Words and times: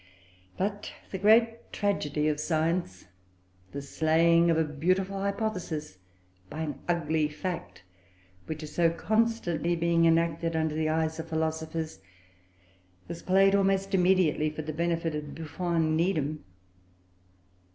But 0.57 0.91
the 1.11 1.19
great 1.19 1.71
tragedy 1.71 2.27
of 2.27 2.39
Science 2.39 3.05
the 3.71 3.83
slaying 3.83 4.49
of 4.49 4.57
a 4.57 4.63
beautiful 4.63 5.19
hypothesis 5.21 5.99
by 6.49 6.61
an 6.61 6.79
ugly 6.89 7.27
fact 7.27 7.83
which 8.47 8.63
is 8.63 8.73
so 8.73 8.89
constantly 8.89 9.75
being 9.75 10.05
enacted 10.05 10.55
under 10.55 10.73
the 10.73 10.89
eyes 10.89 11.19
of 11.19 11.27
philosophers, 11.29 11.99
was 13.07 13.21
played, 13.21 13.53
almost 13.53 13.93
immediately, 13.93 14.49
for 14.49 14.63
the 14.63 14.73
benefit 14.73 15.13
of 15.13 15.35
Buffon 15.35 15.75
and 15.75 15.97
Needham. 15.97 16.45